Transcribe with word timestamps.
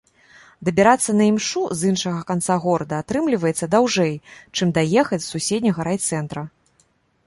Дабірацца 0.69 1.11
на 1.19 1.27
імшу 1.31 1.61
з 1.81 1.91
іншага 1.91 2.21
канца 2.33 2.57
горада 2.65 2.95
атрымліваецца 3.07 3.71
даўжэй, 3.77 4.13
чым 4.57 4.67
даехаць 4.83 5.23
з 5.31 5.31
суседняга 5.33 5.81
райцэнтра. 5.91 6.41